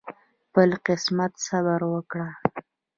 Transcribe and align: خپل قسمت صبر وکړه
خپل 0.47 0.69
قسمت 0.85 1.31
صبر 1.47 1.79
وکړه 1.93 2.29